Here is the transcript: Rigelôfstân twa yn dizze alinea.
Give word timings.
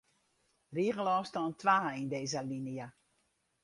Rigelôfstân 0.75 1.47
twa 1.59 1.77
yn 1.99 2.07
dizze 2.13 2.37
alinea. 2.41 2.87